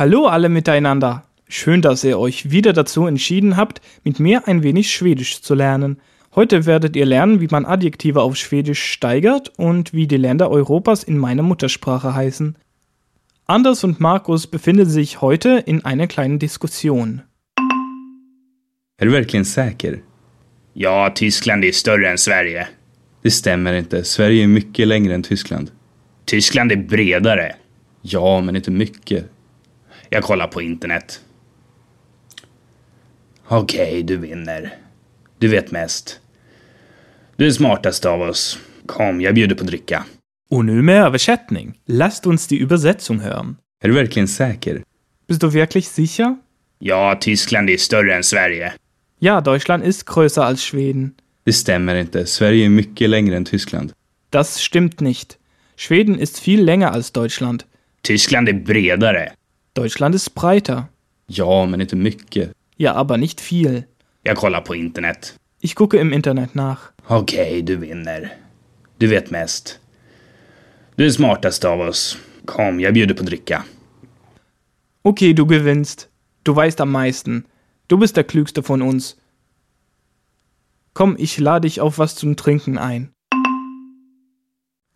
[0.00, 1.24] Hallo alle miteinander.
[1.46, 6.00] Schön, dass ihr euch wieder dazu entschieden habt, mit mir ein wenig Schwedisch zu lernen.
[6.34, 11.04] Heute werdet ihr lernen, wie man Adjektive auf Schwedisch steigert und wie die Länder Europas
[11.04, 12.56] in meiner Muttersprache heißen.
[13.44, 17.20] Anders und Markus befinden sich heute in einer kleinen Diskussion.
[18.96, 19.98] Är du verkligen säker?
[20.72, 22.68] Ja, Tyskland är större än Sverige.
[23.22, 24.04] Det stämmer inte.
[24.04, 25.70] Sverige är mycket längre än Tyskland.
[26.24, 27.54] Tyskland är bredare.
[28.02, 29.30] Ja, men inte mycket.
[30.12, 31.20] Jag kollar på internet.
[33.48, 34.74] Okej, du vinner.
[35.38, 36.20] Du vet mest.
[37.36, 38.58] Du är smartast av oss.
[38.86, 40.04] Kom, jag bjuder på dricka.
[40.50, 41.78] Und nu med Översättning.
[41.86, 43.56] Lasst uns die Übersetzung hören.
[43.82, 44.82] Är du verkligen säker?
[45.28, 46.36] Bist du wirklich sicher?
[46.78, 48.72] Ja, Tyskland är större än Sverige.
[49.18, 51.14] Ja, Deutschland ist größer als Schweden.
[51.44, 52.26] Det stämmer inte.
[52.26, 53.92] Sverige är mycket längre än Tyskland.
[54.30, 55.38] Das stimmt nicht.
[55.76, 57.64] Schweden ist viel länger als Deutschland.
[58.02, 59.32] Tyskland är bredare.
[59.74, 60.88] Deutschland ist breiter.
[61.26, 62.52] Ja, men inte mycket.
[62.76, 63.84] Ja, aber nicht viel.
[64.22, 65.36] Jag kollar på internet.
[65.60, 66.92] Ich gucke im Internet nach.
[67.08, 68.30] Okej, du vinner.
[68.98, 69.80] Du vet mest.
[70.96, 72.18] Du är smartast av oss.
[72.44, 73.64] Kom, jag bjuder på dricka.
[75.02, 76.08] Okay, du gewinnst.
[76.42, 77.44] Du weißt am meisten.
[77.88, 79.16] Du bist der Klügste von uns.
[80.92, 83.12] Komm, ich lade dich auf was zum Trinken ein.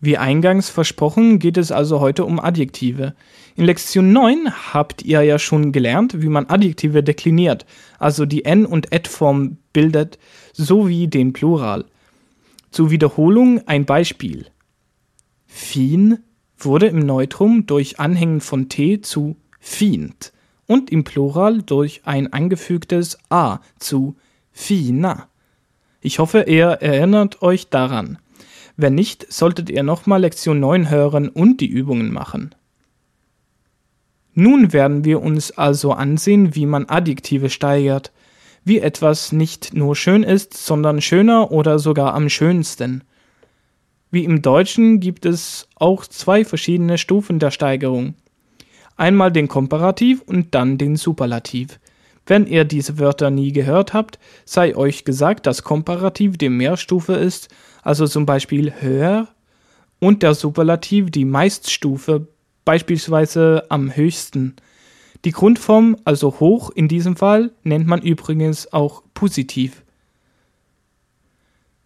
[0.00, 3.14] Wie eingangs versprochen, geht es also heute um Adjektive.
[3.56, 7.66] In Lektion 9 habt ihr ja schon gelernt, wie man Adjektive dekliniert,
[7.98, 10.18] also die N- und Et-Form bildet,
[10.52, 11.84] sowie den Plural.
[12.70, 14.46] Zur Wiederholung ein Beispiel.
[15.46, 16.18] Fin
[16.56, 20.32] wurde im Neutrum durch Anhängen von T zu fint
[20.66, 24.16] und im Plural durch ein angefügtes A zu
[24.52, 25.28] fina.
[26.00, 28.18] Ich hoffe, ihr erinnert euch daran.
[28.80, 32.54] Wenn nicht, solltet ihr nochmal Lektion 9 hören und die Übungen machen.
[34.34, 38.12] Nun werden wir uns also ansehen, wie man Adjektive steigert,
[38.62, 43.02] wie etwas nicht nur schön ist, sondern schöner oder sogar am schönsten.
[44.12, 48.14] Wie im Deutschen gibt es auch zwei verschiedene Stufen der Steigerung.
[48.96, 51.80] Einmal den Komparativ und dann den Superlativ.
[52.28, 57.48] Wenn ihr diese Wörter nie gehört habt, sei euch gesagt, dass Komparativ die Mehrstufe ist,
[57.82, 59.28] also zum Beispiel höher,
[59.98, 62.28] und der Superlativ die Meiststufe,
[62.66, 64.56] beispielsweise am höchsten.
[65.24, 69.82] Die Grundform, also hoch in diesem Fall, nennt man übrigens auch positiv.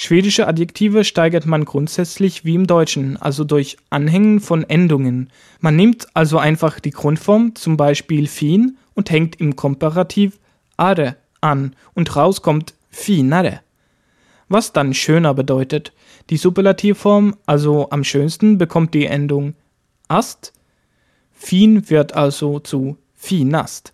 [0.00, 5.30] Schwedische Adjektive steigert man grundsätzlich wie im Deutschen, also durch Anhängen von Endungen.
[5.58, 10.40] Man nimmt also einfach die Grundform, zum Beispiel fin, und hängt im Komparativ
[10.76, 13.60] are an und raus kommt finare.
[14.48, 15.92] Was dann schöner bedeutet.
[16.30, 19.54] Die Superlativform, also am schönsten, bekommt die Endung
[20.08, 20.52] ast.
[21.30, 23.92] Fin wird also zu finast.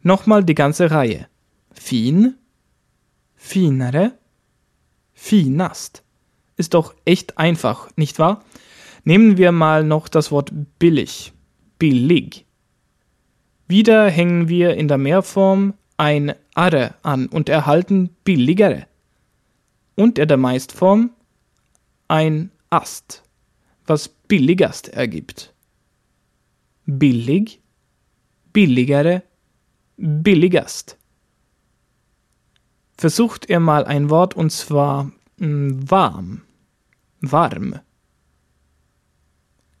[0.00, 1.28] Nochmal die ganze Reihe.
[1.70, 2.36] Fin,
[3.36, 4.12] finare,
[5.12, 6.02] finast.
[6.56, 8.42] Ist doch echt einfach, nicht wahr?
[9.04, 11.34] Nehmen wir mal noch das Wort billig.
[11.78, 12.46] Billig.
[13.74, 18.86] Wieder hängen wir in der Mehrform ein arre an und erhalten billigere.
[19.96, 21.10] Und in der Meistform
[22.06, 23.24] ein ast,
[23.84, 25.52] was billigast ergibt.
[26.86, 27.60] Billig,
[28.52, 29.24] billigere,
[29.96, 30.96] billigast.
[32.96, 36.42] Versucht ihr mal ein Wort und zwar mh, warm.
[37.22, 37.80] Warm.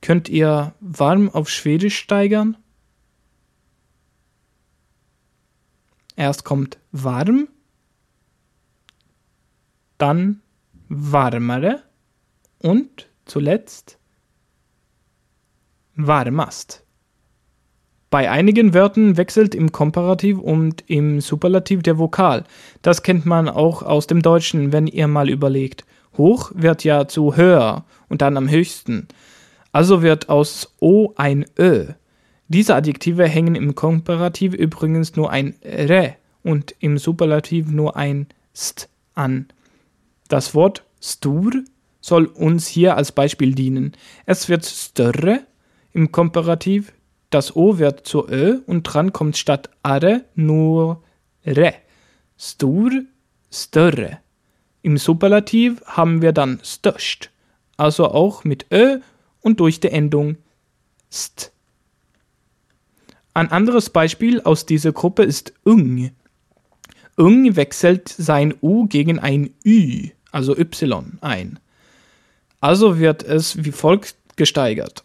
[0.00, 2.56] Könnt ihr warm auf Schwedisch steigern?
[6.16, 7.48] Erst kommt warm,
[9.98, 10.40] dann
[10.88, 11.82] warmere
[12.60, 13.98] und zuletzt
[15.96, 16.84] warmast.
[18.10, 22.44] Bei einigen Wörtern wechselt im Komparativ und im Superlativ der Vokal.
[22.80, 25.84] Das kennt man auch aus dem Deutschen, wenn ihr mal überlegt.
[26.16, 29.08] Hoch wird ja zu höher und dann am höchsten.
[29.72, 31.86] Also wird aus O ein Ö.
[32.48, 38.88] Diese Adjektive hängen im Komparativ übrigens nur ein re und im Superlativ nur ein st
[39.14, 39.48] an.
[40.28, 41.52] Das Wort stur
[42.00, 43.92] soll uns hier als Beispiel dienen.
[44.26, 45.40] Es wird större
[45.92, 46.92] im Komparativ,
[47.30, 51.02] das O wird zu Ö und dran kommt statt are nur
[51.46, 51.74] re.
[52.36, 52.90] Stur,
[53.50, 54.18] större.
[54.82, 57.30] Im Superlativ haben wir dann störst,
[57.78, 59.00] also auch mit Ö
[59.40, 60.36] und durch die Endung
[61.10, 61.53] st.
[63.34, 66.12] Ein anderes Beispiel aus dieser Gruppe ist ung.
[67.16, 71.58] Ung wechselt sein U gegen ein Ü, also Y, ein.
[72.60, 75.04] Also wird es wie folgt gesteigert.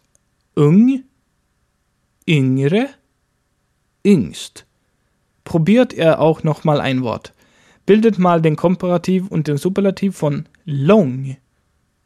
[0.56, 1.04] Ung,
[2.28, 2.90] yngre,
[4.06, 4.66] yngst.
[5.44, 7.34] Probiert er auch nochmal ein Wort.
[7.88, 11.36] Bildet mal den Komparativ und den Superlativ von long.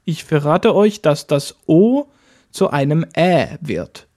[0.05, 2.07] Ich verrate euch, dass das O
[2.51, 4.07] zu einem Ä wird.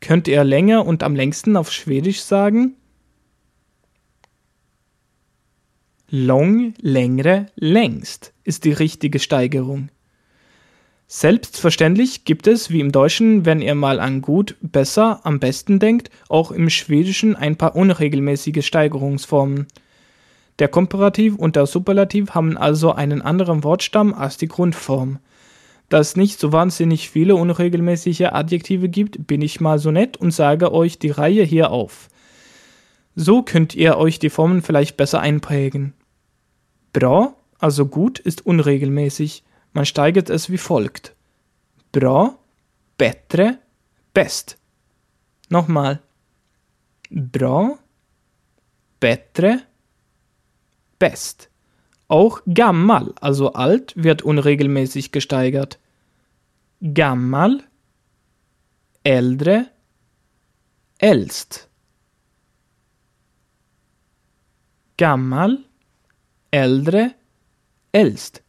[0.00, 2.76] Könnt ihr länger und am längsten auf Schwedisch sagen?
[6.08, 9.90] Long, längere, längst ist die richtige Steigerung.
[11.06, 16.10] Selbstverständlich gibt es, wie im Deutschen, wenn ihr mal an gut, besser, am besten denkt,
[16.28, 19.66] auch im Schwedischen ein paar unregelmäßige Steigerungsformen.
[20.60, 25.18] Der Komparativ und der Superlativ haben also einen anderen Wortstamm als die Grundform.
[25.90, 30.30] Da es nicht so wahnsinnig viele unregelmäßige Adjektive gibt, bin ich mal so nett und
[30.30, 32.08] sage euch die Reihe hier auf.
[33.16, 35.94] So könnt ihr euch die Formen vielleicht besser einprägen.
[36.92, 39.42] Bra, also gut, ist unregelmäßig.
[39.72, 41.16] Man steigert es wie folgt.
[41.90, 42.38] Bra,
[42.96, 43.58] bättre,
[44.14, 44.58] best.
[45.48, 46.00] Nochmal.
[47.10, 47.78] Bra,
[49.00, 49.62] bättre,
[51.00, 51.50] best.
[52.06, 55.79] Auch gammal, also alt, wird unregelmäßig gesteigert.
[56.82, 57.62] Gammal,
[59.04, 59.66] äldre,
[60.96, 61.68] äldst.
[64.96, 65.58] Gammal,
[66.50, 67.14] äldre,
[67.92, 68.42] äldst.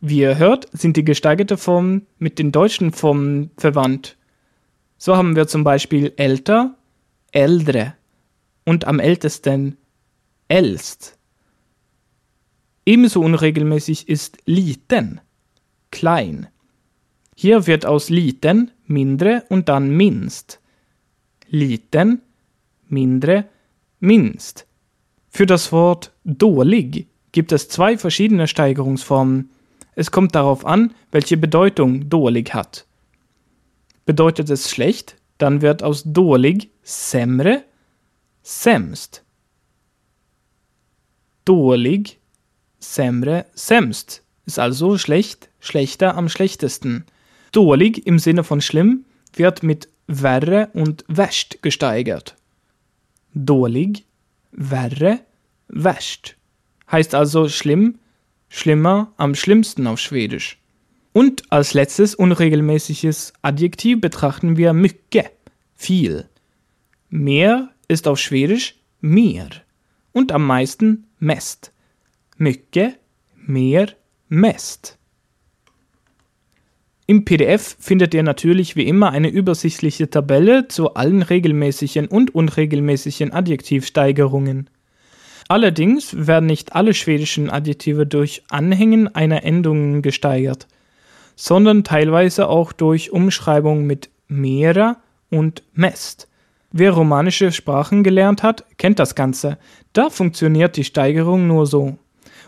[0.00, 4.16] Wie ihr hört, sind die gesteigerte Formen mit den deutschen Formen verwandt.
[4.98, 6.74] So haben wir zum Beispiel älter,
[7.30, 7.94] äldre
[8.64, 9.76] und am ältesten
[10.48, 11.16] älst.
[12.84, 15.20] Ebenso unregelmäßig ist liten,
[15.90, 16.48] klein.
[17.34, 20.60] Hier wird aus liten mindre und dann minst.
[21.48, 22.22] Liten,
[22.88, 23.46] mindre,
[23.98, 24.66] minst.
[25.30, 29.50] Für das Wort dålig gibt es zwei verschiedene Steigerungsformen.
[29.94, 32.86] Es kommt darauf an, welche Bedeutung dålig hat.
[34.04, 37.64] Bedeutet es schlecht, dann wird aus dålig sämre,
[38.42, 39.24] sämst.
[41.44, 42.18] Dålig,
[42.78, 47.04] sämre, sämst ist also schlecht, schlechter am schlechtesten.
[47.52, 52.34] Dålig im Sinne von schlimm wird mit värre und värst gesteigert.
[53.32, 54.04] Dålig,
[54.50, 55.20] värre,
[55.68, 56.34] värst.
[56.90, 58.00] Heißt also schlimm,
[58.48, 60.58] schlimmer, am schlimmsten auf Schwedisch.
[61.12, 65.30] Und als letztes unregelmäßiges Adjektiv betrachten wir mycket,
[65.76, 66.28] viel.
[67.08, 69.48] Mehr ist auf Schwedisch mer
[70.10, 71.72] und am meisten mest.
[72.36, 72.98] Mycket,
[73.36, 73.94] mehr,
[74.30, 74.96] mest.
[77.06, 83.32] Im PDF findet ihr natürlich wie immer eine übersichtliche Tabelle zu allen regelmäßigen und unregelmäßigen
[83.32, 84.70] Adjektivsteigerungen.
[85.48, 90.68] Allerdings werden nicht alle schwedischen Adjektive durch Anhängen einer Endung gesteigert,
[91.34, 94.98] sondern teilweise auch durch Umschreibung mit mera
[95.28, 96.28] und mest.
[96.70, 99.58] Wer romanische Sprachen gelernt hat, kennt das Ganze.
[99.92, 101.98] Da funktioniert die Steigerung nur so.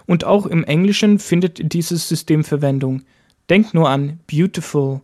[0.06, 3.02] Und auch im Englischen findet dieses System Verwendung.
[3.48, 5.00] Denkt nur an beautiful,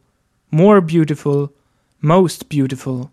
[0.50, 1.50] more beautiful,
[2.00, 3.08] most beautiful.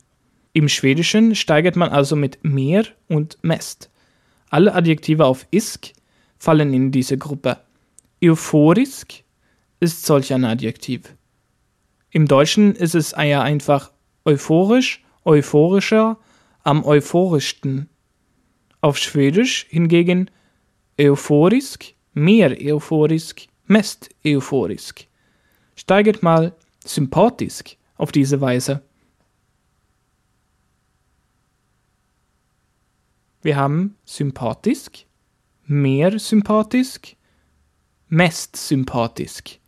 [0.53, 3.89] Im Schwedischen steigert man also mit mehr und mest.
[4.49, 5.91] Alle Adjektive auf isk
[6.37, 7.57] fallen in diese Gruppe.
[8.23, 9.23] Euphorisk
[9.79, 11.13] ist solch ein Adjektiv.
[12.11, 13.91] Im Deutschen ist es eher einfach
[14.23, 16.17] euphorisch, euphorischer,
[16.63, 17.89] am euphorischsten.
[18.79, 20.31] Auf Schwedisch hingegen
[20.99, 25.07] euphorisk, mehr euphorisk, mest euphorisk.
[25.75, 28.81] Steigert mal sympathisk auf diese Weise.
[33.41, 35.05] Wir haben sympathisk,
[35.65, 37.15] mehr sympathisk,
[38.07, 39.59] mest sympathisk.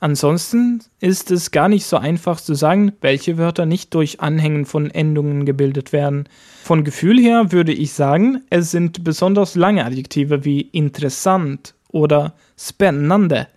[0.00, 4.90] Ansonsten ist es gar nicht so einfach zu sagen, welche Wörter nicht durch Anhängen von
[4.90, 6.28] Endungen gebildet werden.
[6.62, 13.48] Von Gefühl her würde ich sagen, es sind besonders lange Adjektive wie interessant oder spännande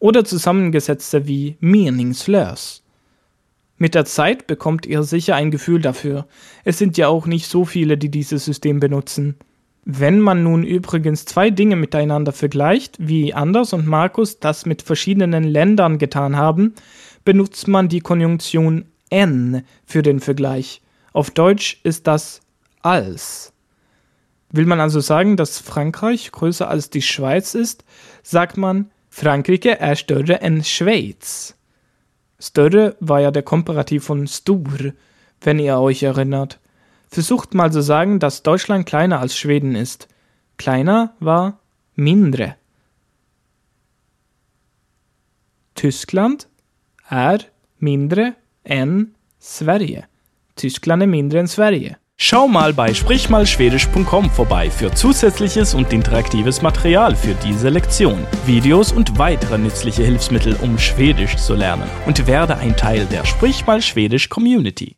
[0.00, 2.82] oder zusammengesetzte wie meningslös.
[3.78, 6.26] Mit der Zeit bekommt ihr sicher ein Gefühl dafür.
[6.64, 9.36] Es sind ja auch nicht so viele, die dieses System benutzen.
[9.88, 15.44] Wenn man nun übrigens zwei Dinge miteinander vergleicht, wie Anders und Markus das mit verschiedenen
[15.44, 16.74] Ländern getan haben,
[17.24, 20.82] benutzt man die Konjunktion n für den Vergleich.
[21.12, 22.40] Auf Deutsch ist das
[22.82, 23.52] als.
[24.50, 27.84] Will man also sagen, dass Frankreich größer als die Schweiz ist,
[28.24, 31.54] sagt man Frankrike är större än Schweiz.
[32.40, 34.94] Större war ja der Komparativ von stur,
[35.40, 36.58] wenn ihr euch erinnert.
[37.08, 40.08] Versucht mal zu sagen, dass Deutschland kleiner als Schweden ist.
[40.56, 41.60] Kleiner war
[41.94, 42.56] mindre.
[45.74, 46.48] Tyskland
[47.08, 47.40] är
[47.78, 48.34] mindre
[48.64, 50.06] än Sverige.
[50.54, 51.96] Tyskland är mindre än Sverige.
[52.18, 59.18] Schau mal bei sprichmalschwedisch.com vorbei für zusätzliches und interaktives Material für diese Lektion, Videos und
[59.18, 64.30] weitere nützliche Hilfsmittel, um Schwedisch zu lernen und werde ein Teil der Sprich mal Schwedisch
[64.30, 64.95] Community.